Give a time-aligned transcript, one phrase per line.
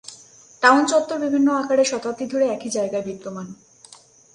[0.63, 3.47] Town চত্বর বিভিন্ন আকারে শতাব্দী ধরে একই জায়গায় বিদ্যমান।